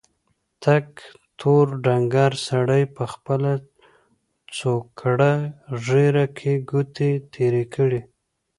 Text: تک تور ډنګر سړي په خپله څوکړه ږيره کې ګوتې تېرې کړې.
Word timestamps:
تک 0.63 0.87
تور 1.39 1.65
ډنګر 1.83 2.31
سړي 2.47 2.83
په 2.95 3.03
خپله 3.13 3.51
څوکړه 4.57 5.33
ږيره 5.85 6.25
کې 6.37 6.53
ګوتې 6.69 7.11
تېرې 7.33 7.63
کړې. 7.75 8.01